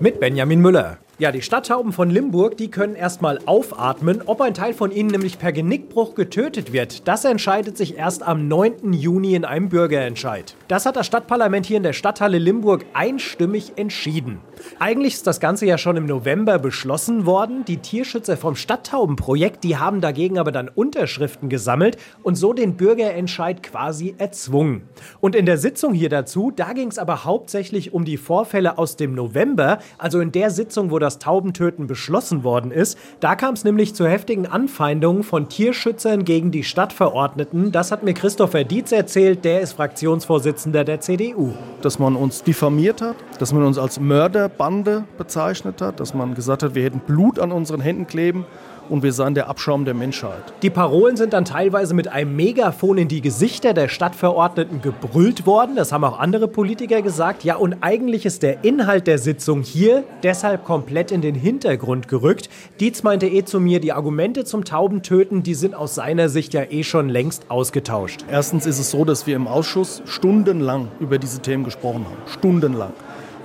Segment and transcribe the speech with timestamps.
[0.00, 0.98] Mit Benjamin Müller.
[1.16, 4.22] Ja, die Stadttauben von Limburg, die können erstmal aufatmen.
[4.26, 8.48] Ob ein Teil von ihnen nämlich per Genickbruch getötet wird, das entscheidet sich erst am
[8.48, 8.92] 9.
[8.92, 10.56] Juni in einem Bürgerentscheid.
[10.66, 14.40] Das hat das Stadtparlament hier in der Stadthalle Limburg einstimmig entschieden.
[14.80, 17.64] Eigentlich ist das Ganze ja schon im November beschlossen worden.
[17.64, 23.62] Die Tierschützer vom Stadttaubenprojekt, die haben dagegen aber dann Unterschriften gesammelt und so den Bürgerentscheid
[23.62, 24.88] quasi erzwungen.
[25.20, 28.96] Und in der Sitzung hier dazu, da ging es aber hauptsächlich um die Vorfälle aus
[28.96, 32.98] dem November, also in der Sitzung, wo das Taubentöten beschlossen worden ist.
[33.20, 37.70] Da kam es nämlich zu heftigen Anfeindungen von Tierschützern gegen die Stadtverordneten.
[37.70, 41.52] Das hat mir Christopher Dietz erzählt, der ist Fraktionsvorsitzender der CDU.
[41.82, 46.62] Dass man uns diffamiert hat, dass man uns als Mörderbande bezeichnet hat, dass man gesagt
[46.62, 48.46] hat, wir hätten Blut an unseren Händen kleben
[48.88, 50.52] und wir seien der Abschaum der Menschheit.
[50.62, 55.76] Die Parolen sind dann teilweise mit einem Megafon in die Gesichter der Stadtverordneten gebrüllt worden.
[55.76, 57.44] Das haben auch andere Politiker gesagt.
[57.44, 62.48] Ja, und eigentlich ist der Inhalt der Sitzung hier deshalb komplett in den Hintergrund gerückt.
[62.80, 66.62] Dietz meinte eh zu mir, die Argumente zum Taubentöten, die sind aus seiner Sicht ja
[66.62, 68.24] eh schon längst ausgetauscht.
[68.30, 72.30] Erstens ist es so, dass wir im Ausschuss stundenlang über diese Themen gesprochen haben.
[72.30, 72.92] Stundenlang.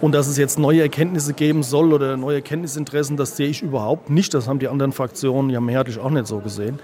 [0.01, 4.09] Und dass es jetzt neue Erkenntnisse geben soll oder neue Erkenntnisinteressen, das sehe ich überhaupt
[4.09, 4.33] nicht.
[4.33, 6.79] Das haben die anderen Fraktionen ja mehrheitlich auch nicht so gesehen.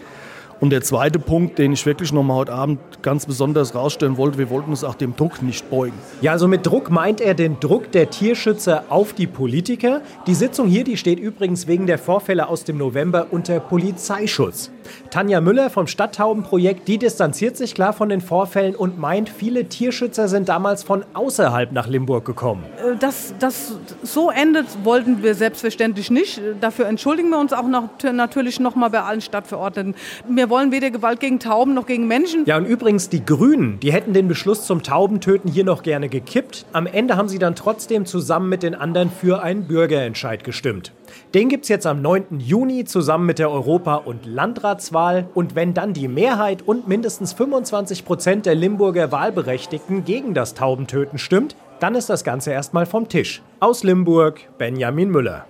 [0.61, 4.37] Und der zweite Punkt, den ich wirklich noch mal heute Abend ganz besonders rausstellen wollte,
[4.37, 5.97] wir wollten uns auch dem Druck nicht beugen.
[6.21, 10.01] Ja, also mit Druck meint er den Druck der Tierschützer auf die Politiker.
[10.27, 14.71] Die Sitzung hier, die steht übrigens wegen der Vorfälle aus dem November unter Polizeischutz.
[15.09, 20.27] Tanja Müller vom Stadttaubenprojekt, die distanziert sich klar von den Vorfällen und meint, viele Tierschützer
[20.27, 22.63] sind damals von außerhalb nach Limburg gekommen.
[22.99, 26.41] Dass das so endet, wollten wir selbstverständlich nicht.
[26.61, 29.95] Dafür entschuldigen wir uns auch noch, natürlich noch mal bei allen Stadtverordneten.
[30.27, 32.45] Wir wollen weder Gewalt gegen Tauben noch gegen Menschen.
[32.45, 36.65] Ja, und übrigens, die Grünen, die hätten den Beschluss zum Taubentöten hier noch gerne gekippt.
[36.73, 40.91] Am Ende haben sie dann trotzdem zusammen mit den anderen für einen Bürgerentscheid gestimmt.
[41.33, 42.39] Den gibt es jetzt am 9.
[42.39, 45.27] Juni zusammen mit der Europa- und Landratswahl.
[45.33, 51.17] Und wenn dann die Mehrheit und mindestens 25 Prozent der Limburger Wahlberechtigten gegen das Taubentöten
[51.17, 53.41] stimmt, dann ist das Ganze erstmal vom Tisch.
[53.59, 55.45] Aus Limburg, Benjamin Müller.